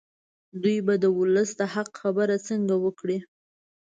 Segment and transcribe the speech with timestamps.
[0.61, 3.17] دوی به د ولس د حق خبره څنګه وکړي.